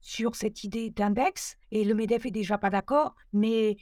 [0.00, 3.76] sur cette idée d'index, et le MEDEF est déjà pas d'accord, mais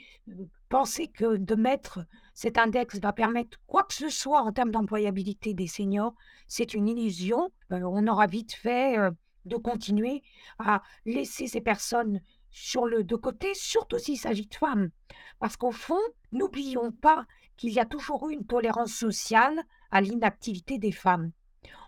[0.69, 2.01] penser que de mettre
[2.35, 6.15] cet index va permettre quoi que ce soit en termes d'employabilité des seniors,
[6.49, 7.51] c'est une illusion.
[7.71, 8.97] on aura vite fait
[9.45, 10.23] de continuer
[10.59, 14.91] à laisser ces personnes sur le de côté, surtout s'il s'agit de femmes.
[15.39, 16.01] Parce qu'au fond,
[16.33, 17.27] n'oublions pas
[17.57, 21.33] qu'il y a toujours eu une tolérance sociale à l'inactivité des femmes.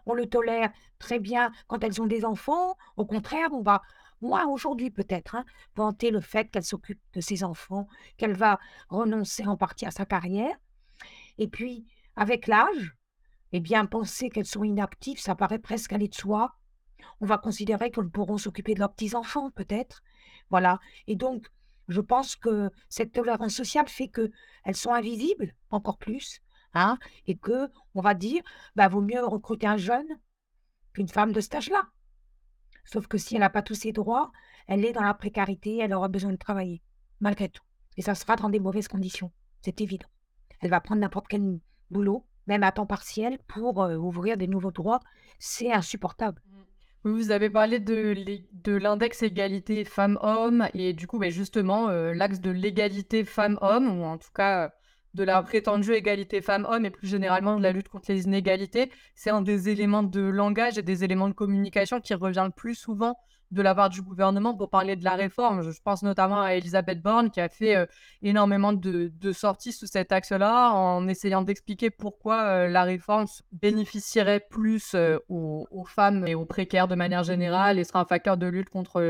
[0.06, 2.76] On le tolère très bien quand elles ont des enfants.
[2.96, 3.82] Au contraire, on va
[4.20, 5.44] moi, aujourd'hui peut-être, hein,
[5.76, 10.06] vanter le fait qu'elle s'occupe de ses enfants, qu'elle va renoncer en partie à sa
[10.06, 10.56] carrière.
[11.38, 12.96] Et puis, avec l'âge,
[13.52, 16.56] eh bien, penser qu'elles sont inactives, ça paraît presque aller de soi.
[17.20, 20.02] On va considérer qu'elles pourront s'occuper de leurs petits-enfants, peut-être.
[20.50, 20.78] Voilà.
[21.06, 21.46] Et donc,
[21.88, 26.40] je pense que cette tolérance sociale fait qu'elles sont invisibles, encore plus,
[26.74, 28.42] hein, et que on va dire,
[28.76, 30.08] bah, vaut mieux recruter un jeune
[30.92, 31.88] qu'une femme de cet âge-là.
[32.90, 34.32] Sauf que si elle n'a pas tous ses droits,
[34.66, 36.80] elle est dans la précarité, elle aura besoin de travailler,
[37.20, 37.62] malgré tout.
[37.98, 40.08] Et ça sera dans des mauvaises conditions, c'est évident.
[40.60, 44.72] Elle va prendre n'importe quel boulot, même à temps partiel, pour euh, ouvrir des nouveaux
[44.72, 45.00] droits.
[45.38, 46.40] C'est insupportable.
[46.46, 47.10] Mmh.
[47.10, 52.50] Vous avez parlé de l'index égalité femmes-hommes et du coup, ben, justement, euh, l'axe de
[52.50, 54.72] l'égalité femmes-hommes, ou en tout cas
[55.14, 59.30] de la prétendue égalité femmes-hommes et plus généralement de la lutte contre les inégalités, c'est
[59.30, 63.16] un des éléments de langage et des éléments de communication qui revient le plus souvent
[63.50, 65.62] de la part du gouvernement pour parler de la réforme.
[65.62, 67.86] Je pense notamment à Elisabeth Borne qui a fait euh,
[68.22, 74.94] énormément de, sorties sous cet axe-là en essayant d'expliquer pourquoi euh, la réforme bénéficierait plus
[74.94, 78.68] euh, aux, femmes et aux précaires de manière générale et sera un facteur de lutte
[78.68, 79.00] contre,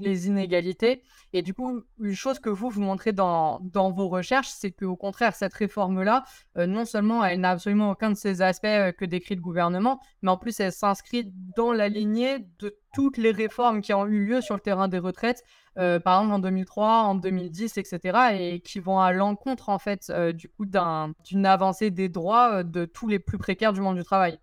[0.00, 1.02] les inégalités.
[1.32, 4.96] Et du coup, une chose que vous, vous montrez dans, dans vos recherches, c'est qu'au
[4.96, 6.24] contraire, cette réforme-là,
[6.56, 8.66] non seulement elle n'a absolument aucun de ces aspects
[8.98, 13.32] que décrit le gouvernement, mais en plus elle s'inscrit dans la lignée de toutes les
[13.32, 15.42] réformes qui ont eu lieu sur le terrain des retraites,
[15.78, 20.10] euh, par exemple en 2003, en 2010, etc., et qui vont à l'encontre en fait
[20.10, 23.96] euh, du coup d'une avancée des droits euh, de tous les plus précaires du monde
[23.96, 24.38] du travail.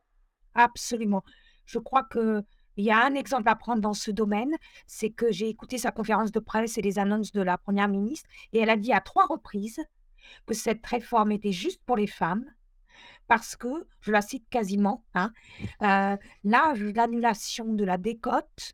[0.54, 1.24] Absolument.
[1.66, 2.44] Je crois que
[2.78, 4.56] il y a un exemple à prendre dans ce domaine,
[4.88, 8.30] c'est que j'ai écouté sa conférence de presse et les annonces de la première ministre,
[8.54, 9.80] et elle a dit à trois reprises
[10.46, 12.46] que cette réforme était juste pour les femmes,
[13.32, 15.32] parce que, je la cite quasiment, hein,
[15.84, 18.74] euh, l'âge d'annulation de la décote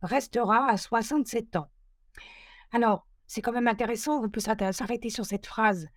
[0.00, 1.68] restera à 67 ans.
[2.72, 5.88] Alors, c'est quand même intéressant, on peut s'arrêter sur cette phrase.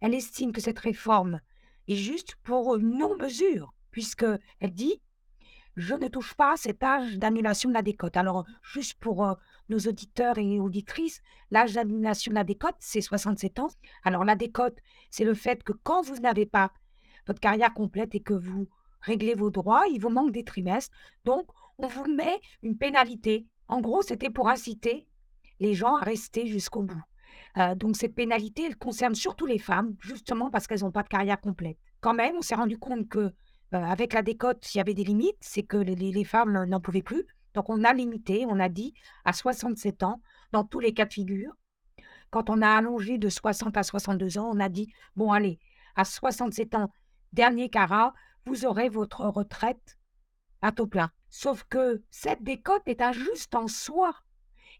[0.00, 1.40] Elle estime que cette réforme
[1.86, 4.40] est juste pour non-mesure, puisqu'elle
[4.72, 5.00] dit
[5.76, 8.16] je ne touche pas à cet âge d'annulation de la décote.
[8.16, 9.34] Alors, juste pour euh,
[9.68, 13.68] nos auditeurs et auditrices, l'âge d'annulation de la décote, c'est 67 ans.
[14.02, 14.78] Alors, la décote,
[15.10, 16.72] c'est le fait que quand vous n'avez pas
[17.26, 18.68] votre carrière complète et que vous
[19.00, 20.94] réglez vos droits, il vous manque des trimestres.
[21.24, 21.46] Donc,
[21.78, 23.46] on vous met une pénalité.
[23.68, 25.06] En gros, c'était pour inciter
[25.60, 27.02] les gens à rester jusqu'au bout.
[27.56, 31.08] Euh, donc, cette pénalité, elle concerne surtout les femmes, justement parce qu'elles n'ont pas de
[31.08, 31.78] carrière complète.
[32.00, 33.32] Quand même, on s'est rendu compte que euh,
[33.72, 37.26] avec la décote, il y avait des limites, c'est que les, femmes n'en pouvaient plus.
[37.54, 40.20] Donc on a limité, on a dit à 67 ans,
[40.52, 41.52] dans tous les cas de figure.
[42.30, 45.60] Quand on a allongé de 60 à 62 ans, on a dit, bon allez,
[45.94, 46.90] à 67 ans,
[47.32, 48.12] dernier carat,
[48.44, 49.98] vous aurez votre retraite
[50.60, 51.10] à taux plein.
[51.30, 54.14] Sauf que cette décote est injuste en soi.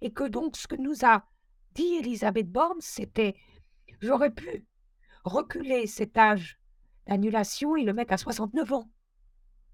[0.01, 1.25] Et que donc ce que nous a
[1.75, 3.35] dit Elisabeth Borne, c'était,
[4.01, 4.67] j'aurais pu
[5.25, 6.59] reculer cet âge
[7.07, 8.91] d'annulation et le mettre à 69 ans.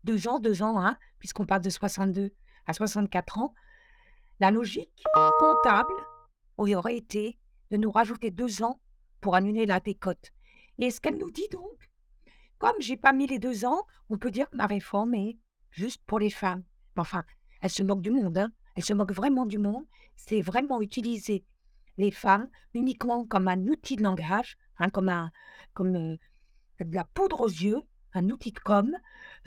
[0.05, 2.33] deux ans, deux ans, hein, puisqu'on passe de 62
[2.71, 3.55] à 64 ans,
[4.39, 5.03] la logique
[5.41, 5.93] comptable
[6.57, 7.37] aurait été
[7.73, 8.81] de nous rajouter deux ans
[9.21, 10.33] pour annuler la décote.
[10.79, 11.91] Et ce qu'elle nous dit donc,
[12.59, 15.37] comme j'ai pas mis les deux ans, on peut dire que ma réforme est
[15.71, 16.63] juste pour les femmes.
[16.97, 17.25] Enfin,
[17.61, 18.53] elle se moque du monde, hein.
[18.77, 19.85] elle se moque vraiment du monde.
[20.15, 21.45] C'est vraiment utiliser
[21.97, 25.13] les femmes uniquement comme un outil de langage, hein, comme,
[25.75, 26.17] comme euh,
[26.79, 27.81] de la poudre aux yeux,
[28.15, 28.97] un outil de com,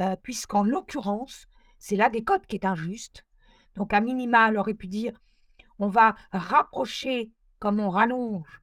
[0.02, 1.48] euh, puisqu'en l'occurrence,
[1.84, 3.26] c'est la décote qui est injuste.
[3.76, 5.20] Donc, à minima, elle aurait pu dire
[5.80, 8.62] on va rapprocher comme on rallonge,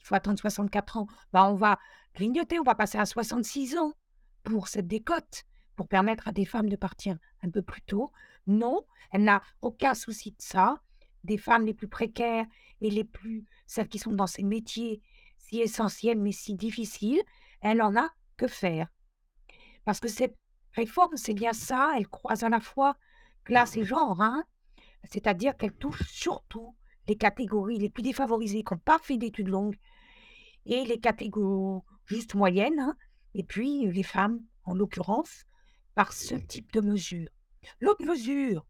[0.00, 1.78] il faut attendre 64 ans, bah, on va
[2.14, 3.92] grignoter, on va passer à 66 ans
[4.42, 5.44] pour cette décote,
[5.76, 8.10] pour permettre à des femmes de partir un peu plus tôt.
[8.46, 10.80] Non, elle n'a aucun souci de ça.
[11.24, 12.46] Des femmes les plus précaires
[12.80, 15.02] et les plus, celles qui sont dans ces métiers
[15.36, 17.22] si essentiels mais si difficiles,
[17.60, 18.08] elle en a
[18.38, 18.88] que faire.
[19.84, 20.38] Parce que cette
[20.74, 22.96] réforme, c'est bien ça, elle croise à la fois
[23.44, 24.44] classe et genre, hein
[25.04, 26.76] c'est-à-dire qu'elle touche surtout
[27.08, 29.78] les catégories les plus défavorisées qui n'ont pas fait d'études longues
[30.66, 32.96] et les catégories juste moyennes, hein,
[33.34, 35.44] et puis les femmes, en l'occurrence,
[35.94, 37.28] par ce type de mesure.
[37.80, 38.66] L'autre mesure,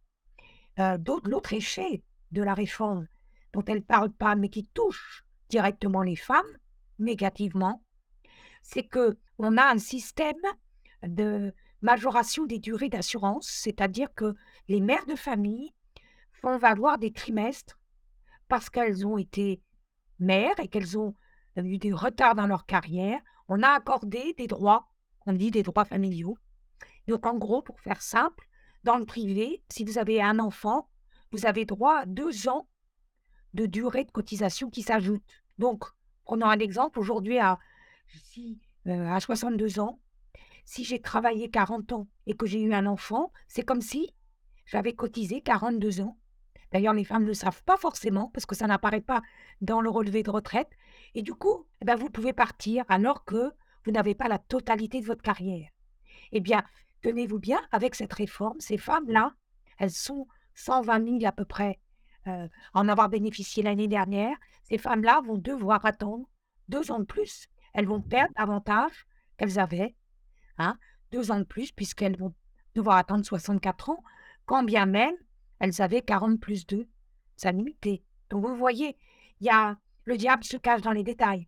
[0.79, 3.09] euh, l'autre échec de la réforme,
[3.53, 6.59] dont elle ne parle pas, mais qui touche directement les femmes
[6.99, 7.83] négativement,
[8.63, 10.37] c'est que on a un système
[11.03, 14.35] de majoration des durées d'assurance, c'est-à-dire que
[14.69, 15.73] les mères de famille
[16.33, 17.79] font valoir des trimestres
[18.49, 19.61] parce qu'elles ont été
[20.19, 21.15] mères et qu'elles ont
[21.57, 23.21] eu des retards dans leur carrière.
[23.49, 24.89] On a accordé des droits,
[25.27, 26.39] on dit des droits familiaux.
[27.09, 28.49] Donc en gros, pour faire simple,
[28.85, 30.89] dans le privé, si vous avez un enfant,
[31.31, 32.69] vous avez droit à deux ans
[33.55, 35.23] de durée de cotisation qui s'ajoute.
[35.59, 35.85] Donc,
[36.25, 37.59] prenons un exemple, aujourd'hui, à,
[38.87, 40.01] euh, à 62 ans,
[40.65, 44.15] si j'ai travaillé 40 ans et que j'ai eu un enfant, c'est comme si
[44.67, 46.19] j'avais cotisé 42 ans.
[46.73, 49.23] D'ailleurs, les femmes ne le savent pas forcément parce que ça n'apparaît pas
[49.61, 50.71] dans le relevé de retraite.
[51.15, 53.53] Et du coup, eh ben, vous pouvez partir alors que
[53.85, 55.69] vous n'avez pas la totalité de votre carrière.
[56.31, 56.65] Eh bien,
[57.03, 59.35] tenez-vous bien, avec cette réforme, ces femmes-là,
[59.79, 61.79] elles sont 120 000 à peu près
[62.27, 64.37] euh, en avoir bénéficié l'année dernière.
[64.63, 66.27] Ces femmes-là vont devoir attendre
[66.69, 67.49] deux ans de plus.
[67.75, 69.95] Elles vont perdre davantage qu'elles avaient
[70.59, 70.77] Hein,
[71.11, 72.35] deux ans de plus, puisqu'elles vont
[72.75, 74.03] devoir attendre 64 ans,
[74.47, 75.15] quand bien même
[75.59, 76.89] elles avaient 40 plus 2.
[77.37, 78.03] Ça limité.
[78.31, 78.97] Donc vous voyez,
[79.41, 81.47] y a le diable se cache dans les détails.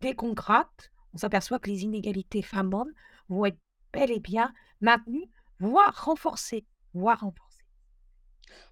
[0.00, 2.92] Dès qu'on gratte, on s'aperçoit que les inégalités femmes-hommes
[3.28, 3.58] vont être
[3.92, 5.30] bel et bien maintenues,
[5.60, 7.64] voire renforcées, voire renforcées.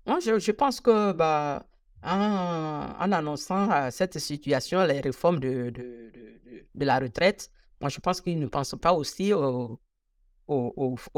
[0.07, 1.65] Moi, je, pense que bah,
[2.03, 7.51] en, annonçant euh, cette situation, les réformes de, de la retraite,
[7.83, 9.81] moi, je pense qu'ils ne pensent pas aussi aux,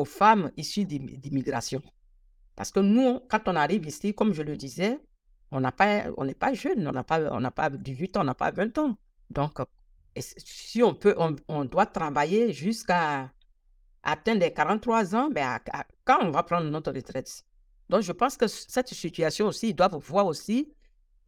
[0.06, 1.82] femmes issues d'immigration.
[2.56, 4.98] Parce que nous, quand on arrive ici, comme je le disais,
[5.50, 6.04] on n'est pas,
[6.40, 8.96] pas jeune, on n'a pas, pas 18 ans, on n'a pas 20 ans.
[9.28, 9.58] Donc,
[10.16, 11.14] si on peut,
[11.48, 13.30] on, doit travailler jusqu'à
[14.02, 15.58] atteindre les 43 ans, ben
[16.06, 17.44] quand on va prendre notre retraite?
[17.90, 20.72] Donc, je pense que cette situation aussi, ils doivent voir aussi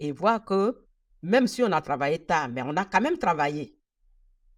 [0.00, 0.82] et voir que
[1.20, 3.75] même si on a travaillé tard, mais on a quand même travaillé.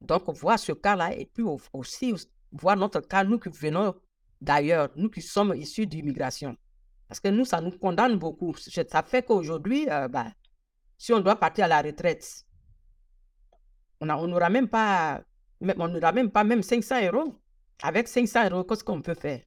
[0.01, 2.15] Donc, voir ce cas-là et puis aussi
[2.53, 3.95] voir notre cas, nous qui venons
[4.41, 6.57] d'ailleurs, nous qui sommes issus d'immigration.
[7.09, 8.55] Parce que nous, ça nous condamne beaucoup.
[8.57, 10.33] Ça fait qu'aujourd'hui, euh, bah,
[10.97, 12.45] si on doit partir à la retraite,
[14.01, 15.23] on n'aura même pas,
[15.61, 17.35] on n'aura même pas même 500 euros.
[17.83, 19.41] Avec 500 euros, qu'est-ce qu'on peut faire?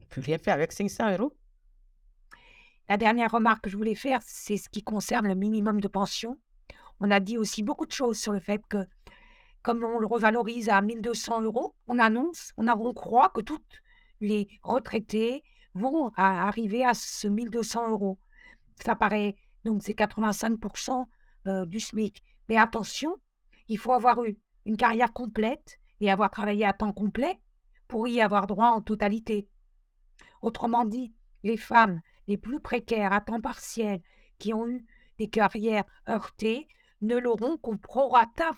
[0.00, 1.36] On peut rien faire avec 500 euros.
[2.88, 6.38] La dernière remarque que je voulais faire, c'est ce qui concerne le minimum de pension.
[7.04, 8.86] On a dit aussi beaucoup de choses sur le fait que,
[9.62, 13.82] comme on le revalorise à 1200 euros, on annonce, on, a, on croit que toutes
[14.20, 15.42] les retraités
[15.74, 18.20] vont arriver à ce 1200 euros.
[18.84, 19.34] Ça paraît,
[19.64, 21.06] donc c'est 85%
[21.48, 22.22] euh, du SMIC.
[22.48, 23.16] Mais attention,
[23.66, 27.40] il faut avoir eu une carrière complète et avoir travaillé à temps complet
[27.88, 29.48] pour y avoir droit en totalité.
[30.40, 31.12] Autrement dit,
[31.42, 34.00] les femmes les plus précaires à temps partiel
[34.38, 34.86] qui ont eu
[35.18, 36.68] des carrières heurtées
[37.02, 38.52] ne l'auront qu'au prorata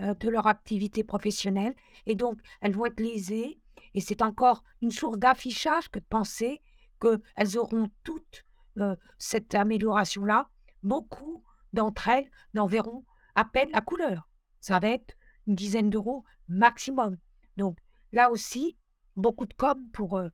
[0.00, 1.74] euh, de leur activité professionnelle.
[2.06, 3.60] Et donc, elles vont être lésées.
[3.94, 6.60] Et c'est encore une source d'affichage que de penser
[7.00, 8.44] qu'elles auront toute
[8.78, 10.48] euh, cette amélioration-là.
[10.82, 14.28] Beaucoup d'entre elles n'en verront à peine la couleur.
[14.60, 15.14] Ça va être
[15.46, 17.16] une dizaine d'euros maximum.
[17.56, 17.78] Donc,
[18.12, 18.76] là aussi,
[19.16, 20.28] beaucoup de com pour euh,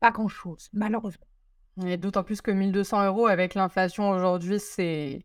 [0.00, 1.26] pas grand-chose, malheureusement.
[1.84, 5.24] Et d'autant plus que 1200 euros avec l'inflation aujourd'hui, c'est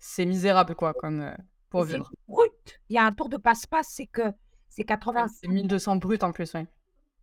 [0.00, 1.34] c'est misérable, quoi, comme euh,
[1.68, 2.10] pour vivre.
[2.26, 2.50] brut.
[2.88, 4.22] Il y a un tour de passe-passe, c'est que
[4.68, 5.28] c'est 80.
[5.28, 6.66] C'est 1200 brut en plus, oui.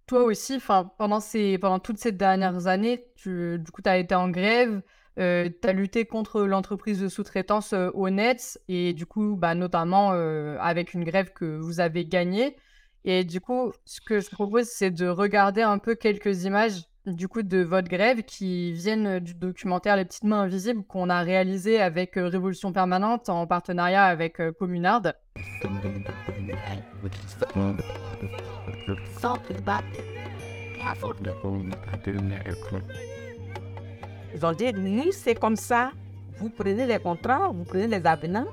[0.05, 0.59] toi aussi,
[0.97, 4.81] pendant, ces, pendant toutes ces dernières années, tu, du coup, tu as été en grève,
[5.19, 10.11] euh, tu as lutté contre l'entreprise de sous-traitance euh, Honnête, et du coup, bah, notamment
[10.13, 12.55] euh, avec une grève que vous avez gagnée.
[13.03, 17.27] Et du coup, ce que je propose, c'est de regarder un peu quelques images du
[17.27, 21.81] coup de votre grève qui viennent du documentaire Les petites mains invisibles qu'on a réalisé
[21.81, 25.03] avec Révolution permanente en partenariat avec Communard.
[34.33, 35.91] Ils ont dit, nous, c'est comme ça.
[36.39, 38.47] Vous prenez les contrats, vous prenez les avenants,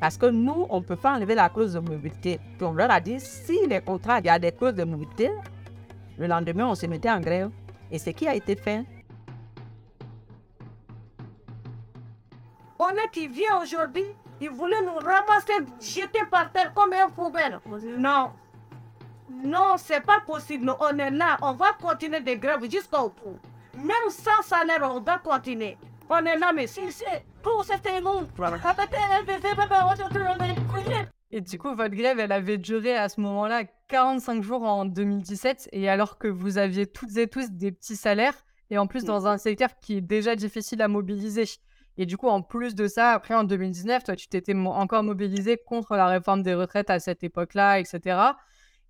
[0.00, 2.38] parce que nous, on ne peut pas enlever la clause de mobilité.
[2.58, 5.30] Puis on leur a dit, si les contrats, il y a des clauses de mobilité,
[6.18, 7.50] le lendemain, on se mettait en grève.
[7.92, 8.84] Et ce qui a été fait.
[12.78, 14.06] On est qui vient aujourd'hui,
[14.40, 17.60] il voulait nous ramasser, jeter par terre comme un poubelle.
[17.98, 18.32] Non,
[19.44, 20.74] non, c'est pas possible.
[20.80, 23.38] On est là, on va continuer de grève jusqu'au bout.
[23.76, 25.76] Même sans salaire, on va continuer.
[26.08, 28.26] On est là, mais si c'est pour c'était long.
[31.34, 35.70] Et du coup, votre grève, elle avait duré à ce moment-là 45 jours en 2017.
[35.72, 39.26] Et alors que vous aviez toutes et tous des petits salaires, et en plus dans
[39.26, 41.44] un secteur qui est déjà difficile à mobiliser.
[41.96, 45.56] Et du coup, en plus de ça, après en 2019, toi, tu t'étais encore mobilisé
[45.56, 48.18] contre la réforme des retraites à cette époque-là, etc.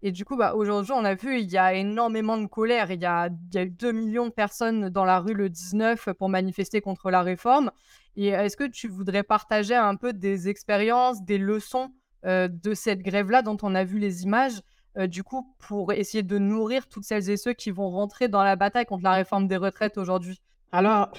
[0.03, 2.91] Et du coup, bah, aujourd'hui, on a vu, il y a énormément de colère.
[2.91, 5.49] Il y a, il y a eu 2 millions de personnes dans la rue le
[5.49, 7.71] 19 pour manifester contre la réforme.
[8.17, 11.93] Et est-ce que tu voudrais partager un peu des expériences, des leçons
[12.25, 14.61] de cette grève-là dont on a vu les images,
[14.99, 18.43] euh, du coup, pour essayer de nourrir toutes celles et ceux qui vont rentrer dans
[18.43, 20.41] la bataille contre la réforme des retraites aujourd'hui?
[20.71, 21.11] Alors,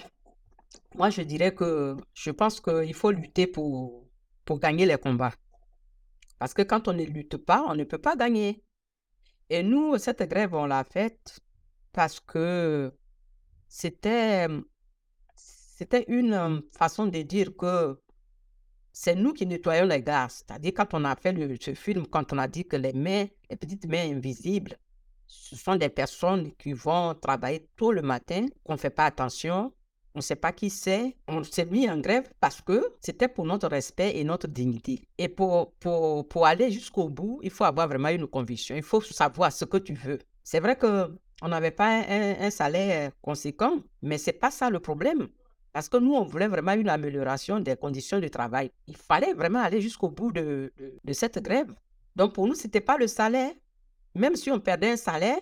[0.95, 4.07] moi, je dirais que je pense qu'il faut lutter pour,
[4.45, 5.33] pour gagner les combats.
[6.37, 8.63] Parce que quand on ne lutte pas, on ne peut pas gagner.
[9.49, 11.39] Et nous, cette grève, on l'a faite
[11.93, 12.93] parce que
[13.67, 14.47] c'était,
[15.35, 17.99] c'était une façon de dire que
[18.93, 20.27] c'est nous qui nettoyons les gars.
[20.29, 23.57] C'est-à-dire, quand on a fait ce film, quand on a dit que les mains, les
[23.57, 24.77] petites mains invisibles,
[25.27, 29.73] ce sont des personnes qui vont travailler tôt le matin, qu'on ne fait pas attention,
[30.15, 31.15] on ne sait pas qui c'est.
[31.27, 35.07] On s'est mis en grève parce que c'était pour notre respect et notre dignité.
[35.17, 38.75] Et pour, pour, pour aller jusqu'au bout, il faut avoir vraiment une conviction.
[38.75, 40.19] Il faut savoir ce que tu veux.
[40.43, 45.27] C'est vrai que on n'avait pas un, salaire conséquent, mais c'est pas ça le problème.
[45.73, 48.71] Parce que nous, on voulait vraiment une amélioration des conditions de travail.
[48.87, 50.71] Il fallait vraiment aller jusqu'au bout de,
[51.03, 51.73] de, cette grève.
[52.15, 53.51] Donc pour nous, ce n'était pas le salaire.
[54.15, 55.39] Même si on perdait un salaire,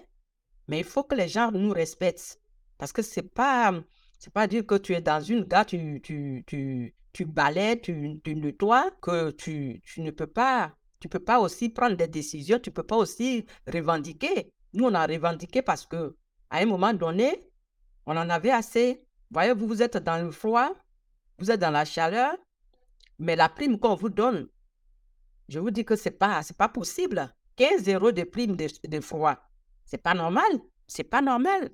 [0.70, 2.40] mais il faut que les gens nous respectent.
[2.78, 3.74] Parce que c'est pas
[4.22, 8.22] c'est pas dire que tu es dans une gare, tu, tu, tu, tu balais, tu,
[8.24, 12.60] tu nettoies, que tu, tu ne peux pas, tu peux pas aussi prendre des décisions,
[12.60, 14.54] tu peux pas aussi revendiquer.
[14.74, 16.16] Nous, on a revendiqué parce que
[16.52, 17.50] à un moment donné,
[18.06, 19.04] on en avait assez.
[19.32, 20.74] Voyez, vous, vous êtes dans le froid,
[21.40, 22.36] vous êtes dans la chaleur,
[23.18, 24.50] mais la prime qu'on vous donne,
[25.48, 27.34] je vous dis que c'est pas, c'est pas possible.
[27.56, 29.38] 15 euros de prime de, de froid,
[29.86, 30.52] c'est pas normal.
[30.88, 31.72] C'est pas normal.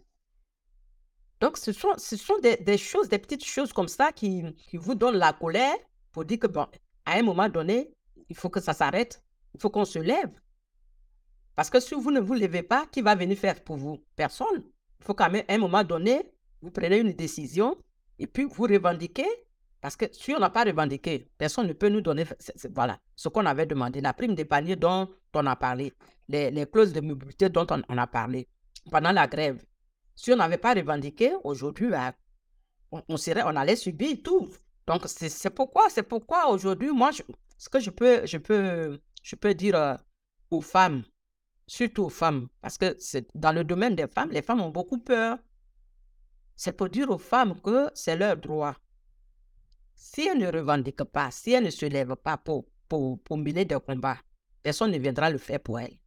[1.39, 4.95] Donc, ce sont, ce sont des, choses, des petites choses comme ça qui, qui vous
[4.95, 5.75] donnent la colère
[6.11, 6.67] pour dire que, bon,
[7.05, 7.91] à un moment donné,
[8.29, 9.23] il faut que ça s'arrête.
[9.53, 10.31] Il faut qu'on se lève.
[11.55, 14.03] Parce que si vous ne vous levez pas, qui va venir faire pour vous?
[14.15, 14.63] Personne.
[14.99, 16.31] Il faut qu'à un moment donné,
[16.67, 17.77] vous prenez une décision
[18.19, 19.27] et puis vous revendiquez.
[19.79, 22.25] Parce que si on n'a pas revendiqué, personne ne peut nous donner
[22.75, 24.01] voilà, ce qu'on avait demandé.
[24.01, 25.93] La prime des paniers dont on a parlé,
[26.27, 28.47] les, les clauses de mobilité dont on a parlé
[28.91, 29.63] pendant la grève.
[30.15, 32.11] Si on n'avait pas revendiqué, aujourd'hui, ben,
[32.91, 34.49] on, serait, on allait subir tout.
[34.87, 37.11] Donc, c'est pourquoi, c'est pourquoi aujourd'hui, moi,
[37.57, 39.95] ce que je peux, je peux, je peux dire euh,
[40.49, 41.03] aux femmes,
[41.67, 44.97] surtout aux femmes, parce que c'est dans le domaine des femmes, les femmes ont beaucoup
[44.97, 45.37] peur.
[46.57, 48.75] C'est pour dire aux femmes que c'est leur droit.
[49.93, 53.63] Si elles ne revendiquent pas, si elles ne se lèvent pas pour, pour, pour mener
[53.63, 54.17] des combats,
[54.63, 55.97] personne ne viendra le faire pour elles.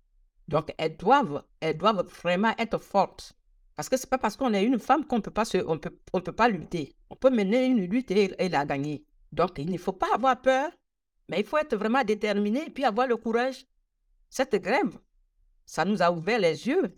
[0.49, 3.33] Donc, elles doivent, elles doivent vraiment être fortes.
[3.77, 5.33] Parce que ce n'est pas parce qu'on est une femme qu'on peut,
[5.67, 6.97] on peut, on peut pas lutter.
[7.09, 9.05] On peut mener une lutte et, la gagner.
[9.31, 10.73] Donc, il ne faut pas avoir peur,
[11.29, 13.65] mais il faut être vraiment déterminé et puis avoir le courage.
[14.29, 14.99] Cette grève,
[15.65, 16.97] ça nous a ouvert les yeux.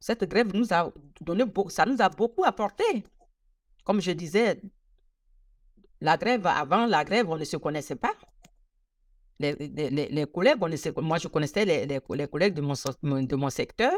[0.00, 2.84] Cette grève nous a donné ça nous a beaucoup apporté.
[3.84, 4.60] Comme je disais,
[6.00, 8.14] la grève, avant la grève, on ne se connaissait pas.
[9.40, 12.74] Les, les, collègues, ne moi je connaissais les, les, collègues de mon,
[13.22, 13.92] de mon secteur,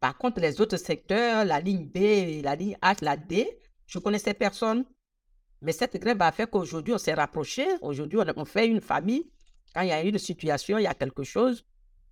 [0.00, 4.34] par contre, les autres secteurs, la ligne B, la ligne H, la D, je connaissais
[4.34, 4.84] personne.
[5.60, 7.66] Mais cette grève a fait qu'aujourd'hui, on s'est rapprochés.
[7.80, 9.28] Aujourd'hui, on, fait une famille.
[9.74, 11.64] Quand il y a une situation, il y a quelque chose,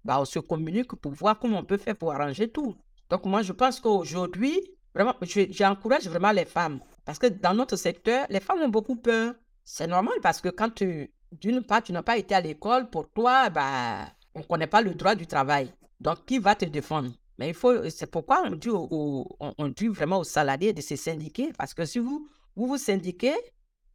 [0.04, 2.76] bah, on se communique pour voir comment on peut faire pour arranger tout.
[3.10, 4.60] Donc moi, je pense qu'aujourd'hui,
[4.94, 5.14] vraiment,
[5.50, 6.80] j'encourage vraiment les femmes.
[7.04, 9.34] Parce que dans notre secteur, les femmes ont beaucoup peur.
[9.64, 13.10] C'est normal parce que quand tu, d'une part, tu n'as pas été à l'école, pour
[13.10, 15.72] toi, bah, on ne connaît pas le droit du travail.
[16.00, 17.10] Donc, qui va te défendre?
[17.38, 21.52] Mais il faut, c'est pourquoi on dit, on dit vraiment aux salariés de se syndiquer.
[21.56, 23.34] Parce que si vous vous, vous syndiquez,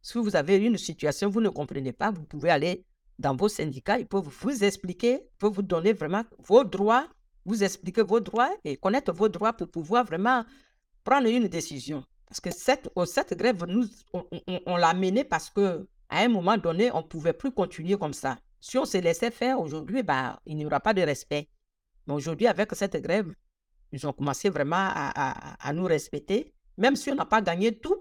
[0.00, 2.84] si vous avez une situation, vous ne comprenez pas, vous pouvez aller
[3.18, 7.08] dans vos syndicats, ils peuvent vous expliquer, ils peuvent vous donner vraiment vos droits,
[7.44, 10.44] vous expliquer vos droits et connaître vos droits pour pouvoir vraiment
[11.04, 12.04] prendre une décision.
[12.26, 13.86] Parce que cette, oh, cette grève, nous,
[14.66, 18.12] on, l'a menée parce que à un moment donné, on ne pouvait plus continuer comme
[18.14, 18.38] ça.
[18.60, 21.48] Si on se laissait faire aujourd'hui, bah, il n'y aura pas de respect.
[22.06, 23.34] Mais aujourd'hui, avec cette grève,
[23.90, 27.96] ils ont commencé vraiment à, à nous respecter, même si on n'a pas gagné tout.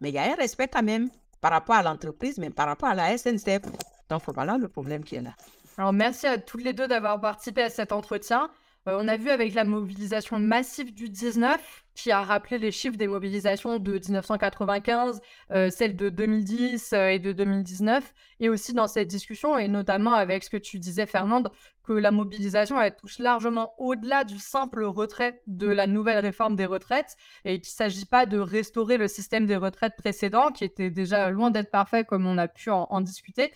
[0.00, 1.10] Mais il y a un respect quand même
[1.40, 3.62] par rapport à l'entreprise, mais par rapport à la SNCF.
[4.08, 5.34] Donc voilà le problème qui est là.
[5.78, 8.50] Alors merci à toutes les deux d'avoir participé à cet entretien.
[8.88, 12.96] Euh, on a vu avec la mobilisation massive du 19, qui a rappelé les chiffres
[12.96, 15.20] des mobilisations de 1995,
[15.52, 20.14] euh, celles de 2010 euh, et de 2019, et aussi dans cette discussion, et notamment
[20.14, 21.50] avec ce que tu disais, Fernande,
[21.84, 26.66] que la mobilisation, elle touche largement au-delà du simple retrait de la nouvelle réforme des
[26.66, 30.90] retraites, et qu'il ne s'agit pas de restaurer le système des retraites précédent, qui était
[30.90, 33.52] déjà loin d'être parfait, comme on a pu en, discuter,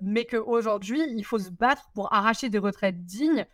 [0.00, 3.46] mais qu'aujourd'hui, il faut se battre pour arracher des retraites dignes,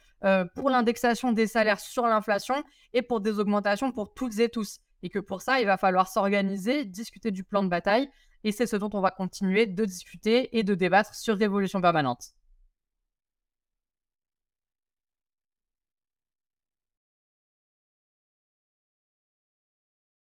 [0.55, 2.62] pour l'indexation des salaires sur l'inflation
[2.93, 4.81] et pour des augmentations pour toutes et tous.
[5.03, 8.11] Et que pour ça, il va falloir s'organiser, discuter du plan de bataille.
[8.45, 12.33] Et c'est ce dont on va continuer de discuter et de débattre sur Révolution permanente.